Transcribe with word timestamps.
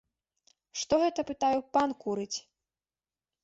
Што 0.83 0.99
гэта, 1.03 1.27
пытаю, 1.31 1.59
пан 1.77 1.89
курыць? 2.03 2.37